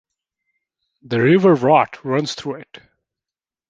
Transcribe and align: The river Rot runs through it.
The 1.03 1.21
river 1.21 1.53
Rot 1.53 2.03
runs 2.03 2.33
through 2.33 2.61
it. 2.61 2.79